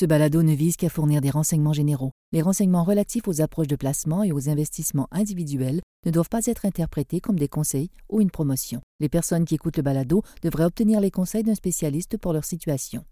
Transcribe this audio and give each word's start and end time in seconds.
Ce 0.00 0.06
balado 0.06 0.42
ne 0.42 0.54
vise 0.54 0.78
qu'à 0.78 0.88
fournir 0.88 1.20
des 1.20 1.28
renseignements 1.28 1.74
généraux. 1.74 2.12
Les 2.32 2.40
renseignements 2.40 2.84
relatifs 2.84 3.28
aux 3.28 3.42
approches 3.42 3.66
de 3.66 3.76
placement 3.76 4.22
et 4.22 4.32
aux 4.32 4.48
investissements 4.48 5.08
individuels 5.12 5.82
ne 6.06 6.10
doivent 6.10 6.30
pas 6.30 6.46
être 6.46 6.64
interprétés 6.64 7.20
comme 7.20 7.38
des 7.38 7.48
conseils 7.48 7.90
ou 8.08 8.22
une 8.22 8.30
promotion. 8.30 8.80
Les 9.00 9.10
personnes 9.10 9.44
qui 9.44 9.56
écoutent 9.56 9.76
le 9.76 9.82
balado 9.82 10.22
devraient 10.42 10.64
obtenir 10.64 11.00
les 11.00 11.10
conseils 11.10 11.42
d'un 11.42 11.54
spécialiste 11.54 12.16
pour 12.16 12.32
leur 12.32 12.46
situation. 12.46 13.04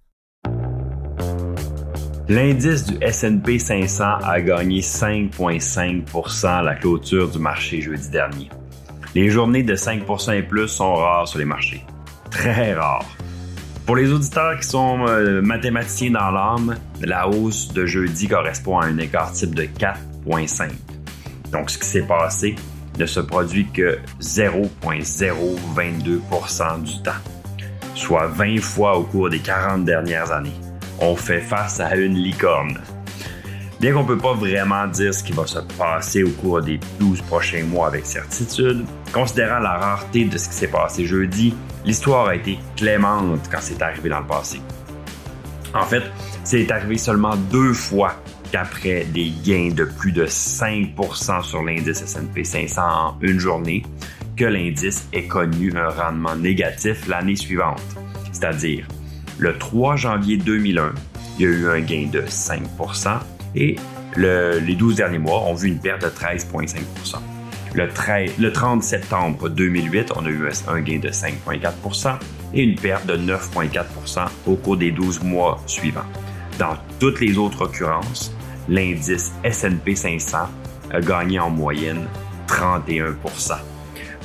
L'indice 2.26 2.86
du 2.86 2.96
S&P 3.02 3.58
500 3.58 4.04
a 4.22 4.40
gagné 4.40 4.80
5,5 4.80 6.46
à 6.46 6.62
la 6.62 6.74
clôture 6.74 7.30
du 7.30 7.38
marché 7.38 7.82
jeudi 7.82 8.08
dernier. 8.08 8.48
Les 9.14 9.28
journées 9.28 9.62
de 9.62 9.76
5% 9.76 10.38
et 10.38 10.42
plus 10.42 10.68
sont 10.68 10.94
rares 10.94 11.28
sur 11.28 11.38
les 11.38 11.44
marchés. 11.44 11.84
Très 12.30 12.72
rares. 12.72 13.17
Pour 13.88 13.96
les 13.96 14.12
auditeurs 14.12 14.60
qui 14.60 14.68
sont 14.68 15.08
euh, 15.08 15.40
mathématiciens 15.40 16.10
dans 16.10 16.30
l'âme, 16.30 16.76
la 17.00 17.26
hausse 17.26 17.72
de 17.72 17.86
jeudi 17.86 18.28
correspond 18.28 18.78
à 18.78 18.84
un 18.84 18.98
écart 18.98 19.32
type 19.32 19.54
de 19.54 19.62
4,5. 19.62 20.68
Donc, 21.52 21.70
ce 21.70 21.78
qui 21.78 21.86
s'est 21.86 22.06
passé 22.06 22.54
ne 22.98 23.06
se 23.06 23.20
produit 23.20 23.66
que 23.72 23.98
0,022% 24.20 26.82
du 26.82 27.02
temps, 27.02 27.12
soit 27.94 28.26
20 28.26 28.60
fois 28.60 28.98
au 28.98 29.04
cours 29.04 29.30
des 29.30 29.38
40 29.38 29.86
dernières 29.86 30.32
années. 30.32 30.60
On 31.00 31.16
fait 31.16 31.40
face 31.40 31.80
à 31.80 31.96
une 31.96 32.12
licorne. 32.12 32.78
Bien 33.80 33.92
qu'on 33.92 34.02
ne 34.02 34.08
peut 34.08 34.18
pas 34.18 34.34
vraiment 34.34 34.88
dire 34.88 35.14
ce 35.14 35.22
qui 35.22 35.30
va 35.30 35.46
se 35.46 35.60
passer 35.78 36.24
au 36.24 36.30
cours 36.30 36.60
des 36.60 36.80
12 36.98 37.22
prochains 37.22 37.62
mois 37.62 37.86
avec 37.86 38.06
certitude, 38.06 38.84
considérant 39.12 39.60
la 39.60 39.76
rareté 39.78 40.24
de 40.24 40.36
ce 40.36 40.48
qui 40.48 40.54
s'est 40.54 40.68
passé 40.68 41.04
jeudi, 41.04 41.54
l'histoire 41.84 42.26
a 42.26 42.34
été 42.34 42.58
clémente 42.74 43.48
quand 43.48 43.60
c'est 43.60 43.80
arrivé 43.80 44.08
dans 44.08 44.18
le 44.18 44.26
passé. 44.26 44.60
En 45.74 45.84
fait, 45.84 46.02
c'est 46.42 46.68
arrivé 46.72 46.98
seulement 46.98 47.36
deux 47.52 47.72
fois 47.72 48.14
qu'après 48.50 49.04
des 49.04 49.32
gains 49.44 49.70
de 49.72 49.84
plus 49.84 50.10
de 50.10 50.26
5% 50.26 51.44
sur 51.44 51.62
l'indice 51.62 52.02
S&P 52.02 52.42
500 52.42 52.82
en 52.82 53.16
une 53.20 53.38
journée, 53.38 53.84
que 54.36 54.44
l'indice 54.44 55.06
ait 55.12 55.28
connu 55.28 55.72
un 55.76 55.88
rendement 55.88 56.34
négatif 56.34 57.06
l'année 57.06 57.36
suivante. 57.36 57.82
C'est-à-dire, 58.32 58.88
le 59.38 59.56
3 59.56 59.94
janvier 59.94 60.36
2001, 60.36 60.94
il 61.38 61.42
y 61.42 61.46
a 61.46 61.50
eu 61.50 61.68
un 61.68 61.80
gain 61.80 62.08
de 62.10 62.22
5%, 62.22 63.18
et 63.54 63.76
les 64.16 64.74
12 64.74 64.96
derniers 64.96 65.18
mois 65.18 65.42
ont 65.42 65.54
vu 65.54 65.68
une 65.68 65.78
perte 65.78 66.02
de 66.02 66.08
13,5 66.08 66.78
le, 67.74 67.88
le 68.38 68.52
30 68.52 68.82
septembre 68.82 69.48
2008, 69.48 70.12
on 70.16 70.24
a 70.24 70.28
eu 70.28 70.48
un 70.68 70.80
gain 70.80 70.98
de 70.98 71.10
5,4% 71.10 72.16
et 72.54 72.62
une 72.62 72.76
perte 72.76 73.06
de 73.06 73.16
9,4% 73.16 74.26
au 74.46 74.56
cours 74.56 74.76
des 74.76 74.90
12 74.90 75.22
mois 75.22 75.60
suivants. 75.66 76.06
Dans 76.58 76.76
toutes 76.98 77.20
les 77.20 77.36
autres 77.36 77.62
occurrences, 77.62 78.34
l'indice 78.68 79.32
S&P 79.44 79.94
500 79.94 80.38
a 80.90 81.00
gagné 81.00 81.38
en 81.38 81.50
moyenne 81.50 82.06
31% 82.48 83.58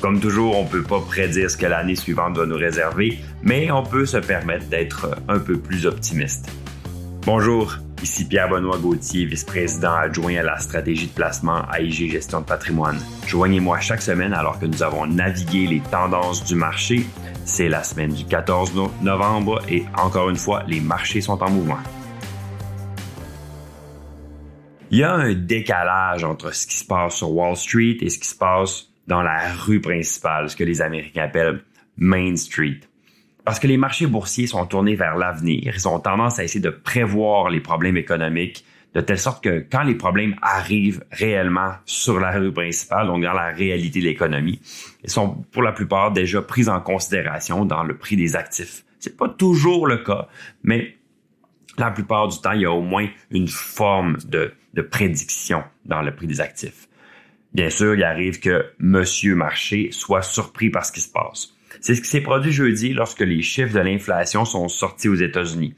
Comme 0.02 0.20
toujours, 0.20 0.58
on 0.58 0.64
ne 0.64 0.70
peut 0.70 0.84
pas 0.84 1.02
prédire 1.02 1.52
ce 1.52 1.58
que 1.58 1.66
l'année 1.66 1.96
suivante 1.96 2.38
va 2.38 2.46
nous 2.46 2.56
réserver, 2.56 3.20
mais 3.42 3.70
on 3.72 3.84
peut 3.84 4.06
se 4.06 4.18
permettre 4.18 4.66
d'être 4.68 5.18
un 5.28 5.40
peu 5.40 5.58
plus 5.58 5.86
optimiste. 5.86 6.50
Bonjour, 7.26 7.76
Ici 8.04 8.28
Pierre-Benoît 8.28 8.80
Gauthier, 8.80 9.23
vice-président 9.23 9.94
adjoint 9.94 10.36
à 10.36 10.44
la 10.44 10.59
stratégie 10.59 11.08
de 11.08 11.14
placement 11.14 11.62
à 11.72 11.80
IG 11.80 12.12
Gestion 12.12 12.42
de 12.42 12.45
patrimoine. 12.45 13.00
Joignez-moi 13.26 13.80
chaque 13.80 14.02
semaine 14.02 14.34
alors 14.34 14.60
que 14.60 14.66
nous 14.66 14.84
avons 14.84 15.08
navigué 15.08 15.68
les 15.68 15.80
tendances 15.80 16.44
du 16.44 16.56
marché. 16.56 17.06
C'est 17.45 17.70
la 17.70 17.82
semaine 17.82 18.12
du 18.12 18.26
14 18.26 18.73
novembre 19.02 19.62
et 19.70 19.86
encore 19.98 20.30
une 20.30 20.36
fois, 20.36 20.64
les 20.68 20.82
marchés 20.82 21.22
sont 21.22 21.42
en 21.42 21.50
mouvement. 21.50 21.80
Il 24.92 24.98
y 24.98 25.04
a 25.04 25.14
un 25.14 25.34
décalage 25.34 26.26
entre 26.26 26.54
ce 26.54 26.67
qui 26.67 26.76
se 26.76 26.86
passe 26.86 27.16
sur 27.16 27.32
Wall 27.32 27.56
Street 27.56 28.00
et 28.02 28.10
ce 28.10 28.20
qui 28.20 28.28
se 28.28 28.36
passe 28.36 28.90
dans 29.08 29.22
la 29.22 29.54
rue 29.54 29.80
principale, 29.80 30.50
ce 30.50 30.58
que 30.58 30.66
les 30.66 30.82
Américains 30.82 31.23
appellent 31.23 31.64
Main 31.95 32.36
Street. 32.36 32.82
Parce 33.45 33.59
que 33.59 33.67
les 33.67 33.77
marchés 33.77 34.08
boursiers 34.08 34.48
sont 34.48 34.65
tournés 34.65 34.95
vers 34.95 35.17
l'avenir, 35.17 35.73
ils 35.76 35.87
ont 35.87 35.99
tendance 35.99 36.39
à 36.39 36.43
essayer 36.43 36.61
de 36.61 36.70
prévoir 36.70 37.49
les 37.49 37.59
problèmes 37.59 37.98
économiques 37.98 38.65
de 38.93 39.02
telle 39.02 39.20
sorte 39.20 39.43
que 39.43 39.65
quand 39.70 39.83
les 39.83 39.95
problèmes 39.95 40.36
arrivent 40.42 41.04
réellement 41.11 41.73
sur 41.86 42.20
la 42.20 42.32
rue 42.32 42.53
principale, 42.53 43.08
donc 43.08 43.23
dans 43.23 43.33
la 43.33 43.48
réalité 43.48 43.99
de 43.99 44.05
l'économie, 44.05 44.61
ils 45.03 45.09
sont 45.09 45.43
pour 45.52 45.64
la 45.64 45.71
plupart 45.71 46.11
déjà 46.11 46.42
pris 46.42 46.70
en 46.70 46.80
considération 46.80 47.65
dans 47.65 47.83
le 47.83 47.98
prix 47.98 48.15
des 48.15 48.36
actifs. 48.36 48.86
C'est 48.99 49.17
pas 49.17 49.27
toujours 49.27 49.87
le 49.87 49.98
cas, 49.98 50.27
mais 50.64 50.95
la 51.77 51.92
plupart 51.92 52.27
du 52.27 52.39
temps, 52.39 52.52
il 52.52 52.61
y 52.61 52.65
a 52.65 52.71
au 52.71 52.82
moins 52.82 53.08
une 53.32 53.48
forme 53.48 54.17
de, 54.26 54.53
de 54.76 54.82
prédiction 54.82 55.64
dans 55.86 56.02
le 56.02 56.14
prix 56.15 56.27
des 56.27 56.39
actifs. 56.39 56.87
Bien 57.53 57.70
sûr, 57.70 57.95
il 57.95 58.03
arrive 58.03 58.39
que 58.39 58.65
Monsieur 58.80 59.36
Marché 59.36 59.89
soit 59.92 60.21
surpris 60.21 60.70
par 60.70 60.86
ce 60.86 60.92
qui 60.92 61.02
se 61.02 61.11
passe. 61.11 61.53
C'est 61.83 61.95
ce 61.95 62.02
qui 62.02 62.08
s'est 62.08 62.21
produit 62.21 62.54
jeudi 62.54 62.94
lorsque 62.94 63.20
les 63.20 63.42
chiffres 63.42 63.73
de 63.73 63.80
l'inflation 63.82 64.45
sont 64.45 64.70
sortis 64.70 65.10
aux 65.10 65.16
États-Unis. 65.16 65.73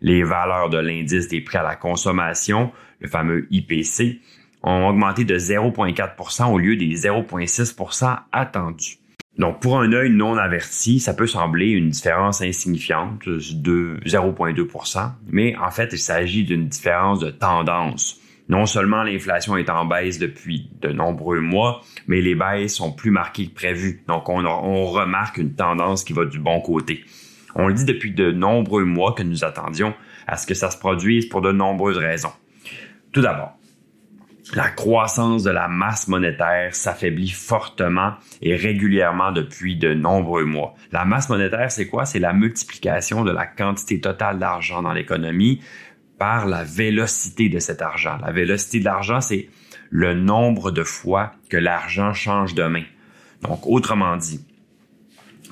Les 0.00 0.22
valeurs 0.22 0.70
de 0.70 0.78
l'indice 0.78 1.26
des 1.26 1.40
prix 1.40 1.58
à 1.58 1.64
la 1.64 1.74
consommation, 1.74 2.70
le 3.00 3.08
fameux 3.08 3.48
IPC, 3.50 4.20
ont 4.62 4.86
augmenté 4.86 5.24
de 5.24 5.36
0,4% 5.36 6.52
au 6.52 6.58
lieu 6.58 6.76
des 6.76 6.94
0,6% 6.94 8.16
attendus. 8.30 8.98
Donc, 9.38 9.60
pour 9.60 9.80
un 9.80 9.92
œil 9.92 10.10
non 10.10 10.36
averti, 10.36 11.00
ça 11.00 11.14
peut 11.14 11.26
sembler 11.26 11.70
une 11.70 11.88
différence 11.88 12.42
insignifiante 12.42 13.28
de 13.28 13.98
0,2% 14.06 15.10
mais 15.32 15.56
en 15.56 15.72
fait, 15.72 15.88
il 15.92 15.98
s'agit 15.98 16.44
d'une 16.44 16.68
différence 16.68 17.18
de 17.18 17.30
tendance. 17.30 18.19
Non 18.50 18.66
seulement 18.66 19.04
l'inflation 19.04 19.56
est 19.56 19.70
en 19.70 19.84
baisse 19.84 20.18
depuis 20.18 20.68
de 20.82 20.88
nombreux 20.88 21.40
mois, 21.40 21.82
mais 22.08 22.20
les 22.20 22.34
baisses 22.34 22.74
sont 22.74 22.90
plus 22.90 23.12
marquées 23.12 23.46
que 23.46 23.54
prévu. 23.54 24.02
Donc, 24.08 24.28
on, 24.28 24.86
remarque 24.86 25.38
une 25.38 25.54
tendance 25.54 26.02
qui 26.02 26.12
va 26.12 26.24
du 26.24 26.40
bon 26.40 26.60
côté. 26.60 27.04
On 27.54 27.68
le 27.68 27.74
dit 27.74 27.84
depuis 27.84 28.10
de 28.10 28.32
nombreux 28.32 28.84
mois 28.84 29.12
que 29.12 29.22
nous 29.22 29.44
attendions 29.44 29.94
à 30.26 30.36
ce 30.36 30.48
que 30.48 30.54
ça 30.54 30.72
se 30.72 30.78
produise 30.78 31.26
pour 31.26 31.42
de 31.42 31.52
nombreuses 31.52 31.98
raisons. 31.98 32.32
Tout 33.12 33.20
d'abord, 33.20 33.56
la 34.56 34.68
croissance 34.68 35.44
de 35.44 35.50
la 35.50 35.68
masse 35.68 36.08
monétaire 36.08 36.74
s'affaiblit 36.74 37.30
fortement 37.30 38.14
et 38.42 38.56
régulièrement 38.56 39.30
depuis 39.30 39.76
de 39.76 39.94
nombreux 39.94 40.44
mois. 40.44 40.74
La 40.90 41.04
masse 41.04 41.28
monétaire, 41.28 41.70
c'est 41.70 41.86
quoi? 41.86 42.04
C'est 42.04 42.18
la 42.18 42.32
multiplication 42.32 43.22
de 43.22 43.30
la 43.30 43.46
quantité 43.46 44.00
totale 44.00 44.40
d'argent 44.40 44.82
dans 44.82 44.92
l'économie 44.92 45.60
par 46.20 46.44
la 46.44 46.64
vélocité 46.64 47.48
de 47.48 47.58
cet 47.58 47.80
argent. 47.80 48.18
La 48.20 48.30
vélocité 48.30 48.78
de 48.78 48.84
l'argent, 48.84 49.22
c'est 49.22 49.48
le 49.88 50.12
nombre 50.12 50.70
de 50.70 50.84
fois 50.84 51.32
que 51.48 51.56
l'argent 51.56 52.12
change 52.12 52.54
de 52.54 52.62
main. 52.64 52.84
Donc, 53.40 53.66
autrement 53.66 54.18
dit, 54.18 54.44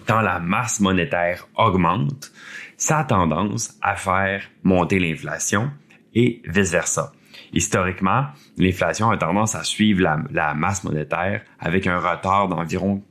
quand 0.07 0.21
la 0.21 0.41
masse 0.41 0.81
monétaire 0.81 1.49
augmente, 1.57 2.33
ça 2.77 2.99
a 2.99 3.05
tendance 3.05 3.79
à 3.81 3.97
faire 3.97 4.43
monter 4.63 4.99
l'inflation 4.99 5.71
et 6.15 6.43
vice-versa. 6.45 7.13
Historiquement, 7.55 8.27
l'inflation 8.59 9.11
a 9.11 9.17
tendance 9.17 9.55
à 9.55 9.65
suivre 9.65 10.03
la, 10.03 10.19
la, 10.31 10.53
masse 10.53 10.85
monétaire 10.85 11.41
avec 11.59 11.87
un 11.87 11.99
retard 11.99 12.49
d'environ 12.49 13.03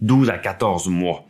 12 0.00 0.28
à 0.28 0.38
14 0.38 0.88
mois. 0.88 1.24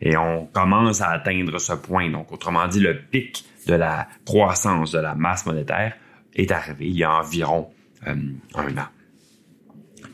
Et 0.00 0.16
on 0.16 0.46
commence 0.46 1.00
à 1.00 1.10
atteindre 1.10 1.58
ce 1.58 1.72
point. 1.72 2.10
Donc, 2.10 2.32
autrement 2.32 2.66
dit, 2.68 2.80
le 2.80 2.98
pic 2.98 3.44
de 3.66 3.74
la 3.74 4.08
croissance 4.24 4.92
de 4.92 4.98
la 4.98 5.14
masse 5.14 5.46
monétaire 5.46 5.94
est 6.34 6.50
arrivé 6.50 6.88
il 6.88 6.96
y 6.96 7.04
a 7.04 7.12
environ 7.12 7.70
euh, 8.06 8.14
un 8.54 8.78
an. 8.78 8.86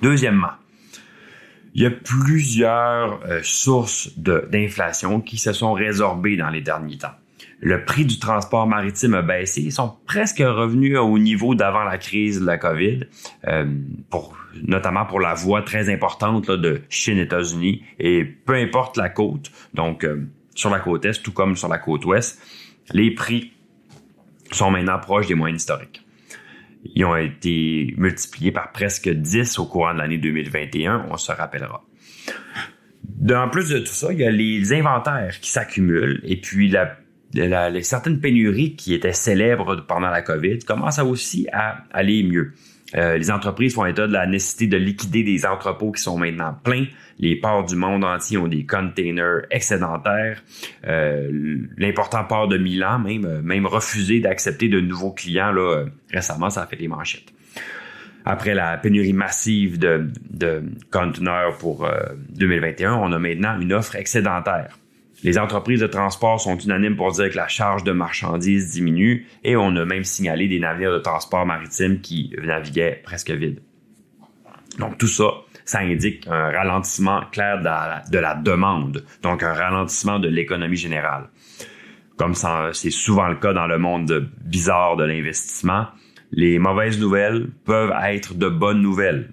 Deuxièmement, 0.02 0.52
il 1.74 1.82
y 1.82 1.86
a 1.86 1.90
plusieurs 1.90 3.22
euh, 3.24 3.40
sources 3.42 4.10
d'inflation 4.18 5.20
qui 5.20 5.38
se 5.38 5.52
sont 5.52 5.72
résorbées 5.72 6.36
dans 6.36 6.50
les 6.50 6.60
derniers 6.60 6.98
temps. 6.98 7.14
Le 7.60 7.84
prix 7.84 8.04
du 8.04 8.18
transport 8.18 8.66
maritime 8.66 9.14
a 9.14 9.22
baissé. 9.22 9.62
Ils 9.62 9.72
sont 9.72 9.96
presque 10.06 10.38
revenus 10.38 10.96
au 10.96 11.18
niveau 11.18 11.54
d'avant 11.54 11.82
la 11.82 11.98
crise 11.98 12.40
de 12.40 12.46
la 12.46 12.56
COVID, 12.56 13.00
euh, 13.48 13.66
pour, 14.10 14.36
notamment 14.62 15.04
pour 15.04 15.20
la 15.20 15.34
voie 15.34 15.62
très 15.62 15.92
importante 15.92 16.50
de 16.50 16.82
Chine-États-Unis. 16.88 17.82
Et 17.98 18.24
peu 18.24 18.54
importe 18.54 18.96
la 18.96 19.08
côte, 19.08 19.50
donc 19.74 20.06
sur 20.54 20.70
la 20.70 20.80
côte 20.80 21.04
Est, 21.04 21.22
tout 21.22 21.32
comme 21.32 21.56
sur 21.56 21.68
la 21.68 21.78
côte 21.78 22.04
Ouest, 22.04 22.40
les 22.92 23.12
prix 23.12 23.52
sont 24.52 24.70
maintenant 24.70 24.98
proches 24.98 25.26
des 25.26 25.34
moyennes 25.34 25.56
historiques. 25.56 26.04
Ils 26.94 27.04
ont 27.04 27.16
été 27.16 27.94
multipliés 27.96 28.52
par 28.52 28.72
presque 28.72 29.08
10 29.08 29.58
au 29.58 29.66
courant 29.66 29.94
de 29.94 29.98
l'année 29.98 30.18
2021, 30.18 31.06
on 31.10 31.16
se 31.16 31.32
rappellera. 31.32 31.84
En 33.30 33.48
plus 33.48 33.68
de 33.68 33.78
tout 33.80 33.86
ça, 33.86 34.12
il 34.12 34.20
y 34.20 34.24
a 34.24 34.30
les 34.30 34.72
inventaires 34.72 35.38
qui 35.40 35.50
s'accumulent 35.50 36.20
et 36.24 36.40
puis 36.40 36.68
la, 36.68 36.96
les 37.34 37.82
certaines 37.82 38.20
pénuries 38.20 38.74
qui 38.74 38.94
étaient 38.94 39.12
célèbres 39.12 39.84
pendant 39.86 40.10
la 40.10 40.22
COVID 40.22 40.60
commencent 40.60 40.98
aussi 40.98 41.46
à 41.52 41.84
aller 41.92 42.22
mieux. 42.22 42.52
Euh, 42.96 43.18
les 43.18 43.30
entreprises 43.30 43.74
font 43.74 43.84
état 43.84 44.06
de 44.06 44.12
la 44.12 44.26
nécessité 44.26 44.66
de 44.66 44.76
liquider 44.76 45.22
des 45.22 45.44
entrepôts 45.44 45.92
qui 45.92 46.02
sont 46.02 46.18
maintenant 46.18 46.56
pleins. 46.64 46.86
Les 47.18 47.36
ports 47.36 47.64
du 47.64 47.76
monde 47.76 48.04
entier 48.04 48.38
ont 48.38 48.48
des 48.48 48.64
containers 48.64 49.42
excédentaires. 49.50 50.42
Euh, 50.86 51.58
L'important 51.76 52.24
port 52.24 52.48
de 52.48 52.56
Milan 52.56 52.98
même, 52.98 53.26
euh, 53.26 53.42
même 53.42 53.66
refusé 53.66 54.20
d'accepter 54.20 54.68
de 54.68 54.80
nouveaux 54.80 55.12
clients. 55.12 55.52
Là, 55.52 55.84
récemment, 56.12 56.48
ça 56.48 56.62
a 56.62 56.66
fait 56.66 56.76
des 56.76 56.88
manchettes. 56.88 57.32
Après 58.24 58.54
la 58.54 58.76
pénurie 58.78 59.12
massive 59.12 59.78
de, 59.78 60.06
de 60.30 60.62
conteneurs 60.90 61.56
pour 61.56 61.88
2021, 62.30 62.94
on 62.94 63.12
a 63.12 63.18
maintenant 63.18 63.58
une 63.58 63.72
offre 63.72 63.96
excédentaire. 63.96 64.76
Les 65.24 65.36
entreprises 65.36 65.80
de 65.80 65.88
transport 65.88 66.40
sont 66.40 66.56
unanimes 66.56 66.96
pour 66.96 67.10
dire 67.10 67.30
que 67.30 67.36
la 67.36 67.48
charge 67.48 67.82
de 67.82 67.90
marchandises 67.90 68.70
diminue 68.70 69.26
et 69.42 69.56
on 69.56 69.74
a 69.74 69.84
même 69.84 70.04
signalé 70.04 70.46
des 70.46 70.60
navires 70.60 70.92
de 70.92 70.98
transport 70.98 71.44
maritime 71.44 72.00
qui 72.00 72.32
naviguaient 72.40 73.00
presque 73.02 73.32
vides. 73.32 73.60
Donc 74.78 74.96
tout 74.96 75.08
ça, 75.08 75.30
ça 75.64 75.80
indique 75.80 76.24
un 76.28 76.52
ralentissement 76.52 77.22
clair 77.32 77.58
de 77.58 78.18
la, 78.18 78.34
demande, 78.36 79.04
donc 79.22 79.42
un 79.42 79.52
ralentissement 79.52 80.20
de 80.20 80.28
l'économie 80.28 80.76
générale. 80.76 81.30
Comme 82.16 82.34
c'est 82.34 82.90
souvent 82.90 83.26
le 83.26 83.36
cas 83.36 83.52
dans 83.52 83.66
le 83.66 83.78
monde 83.78 84.30
bizarre 84.40 84.96
de 84.96 85.04
l'investissement, 85.04 85.86
les 86.30 86.60
mauvaises 86.60 87.00
nouvelles 87.00 87.48
peuvent 87.64 87.92
être 88.04 88.34
de 88.34 88.48
bonnes 88.48 88.82
nouvelles. 88.82 89.32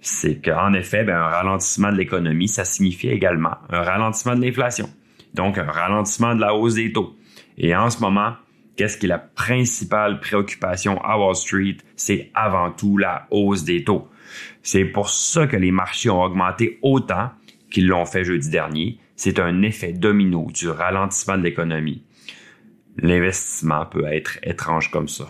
C'est 0.00 0.40
qu'en 0.40 0.72
effet, 0.72 1.02
ben, 1.02 1.16
un 1.16 1.28
ralentissement 1.28 1.90
de 1.90 1.96
l'économie, 1.96 2.46
ça 2.46 2.64
signifie 2.64 3.08
également 3.08 3.56
un 3.70 3.82
ralentissement 3.82 4.36
de 4.36 4.42
l'inflation 4.42 4.88
donc 5.36 5.58
un 5.58 5.70
ralentissement 5.70 6.34
de 6.34 6.40
la 6.40 6.54
hausse 6.54 6.74
des 6.74 6.92
taux. 6.92 7.14
Et 7.58 7.76
en 7.76 7.90
ce 7.90 8.00
moment, 8.00 8.32
qu'est-ce 8.76 8.96
qui 8.96 9.06
est 9.06 9.08
la 9.08 9.18
principale 9.18 10.18
préoccupation 10.18 11.00
à 11.04 11.18
Wall 11.18 11.36
Street? 11.36 11.76
C'est 11.94 12.30
avant 12.34 12.70
tout 12.72 12.98
la 12.98 13.26
hausse 13.30 13.62
des 13.62 13.84
taux. 13.84 14.08
C'est 14.62 14.84
pour 14.84 15.10
ça 15.10 15.46
que 15.46 15.56
les 15.56 15.70
marchés 15.70 16.10
ont 16.10 16.22
augmenté 16.22 16.78
autant 16.82 17.30
qu'ils 17.70 17.86
l'ont 17.86 18.06
fait 18.06 18.24
jeudi 18.24 18.50
dernier. 18.50 18.98
C'est 19.14 19.38
un 19.38 19.62
effet 19.62 19.92
domino 19.92 20.48
du 20.52 20.68
ralentissement 20.68 21.38
de 21.38 21.42
l'économie. 21.44 22.02
L'investissement 22.98 23.86
peut 23.86 24.06
être 24.06 24.38
étrange 24.42 24.90
comme 24.90 25.08
ça. 25.08 25.28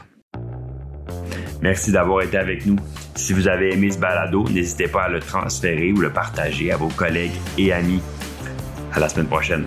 Merci 1.62 1.90
d'avoir 1.90 2.22
été 2.22 2.36
avec 2.36 2.66
nous. 2.66 2.76
Si 3.14 3.32
vous 3.32 3.48
avez 3.48 3.72
aimé 3.72 3.90
ce 3.90 3.98
balado, 3.98 4.44
n'hésitez 4.48 4.88
pas 4.88 5.04
à 5.04 5.08
le 5.08 5.20
transférer 5.20 5.92
ou 5.92 6.00
le 6.00 6.10
partager 6.10 6.70
à 6.70 6.76
vos 6.76 6.88
collègues 6.88 7.32
et 7.58 7.72
amis. 7.72 8.00
À 8.92 9.00
la 9.00 9.08
semaine 9.08 9.26
prochaine. 9.26 9.66